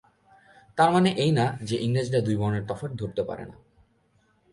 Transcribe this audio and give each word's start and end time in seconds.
তার 0.77 0.89
মানে 0.91 1.09
এই 1.15 1.31
না 1.31 1.45
যে, 1.61 1.75
ইংরেজরা 1.81 2.19
দুই 2.21 2.35
বর্ণের 2.35 2.65
তফাৎ 2.67 2.91
ধরতে 2.91 3.21
পারে 3.23 3.45
না। 3.45 3.55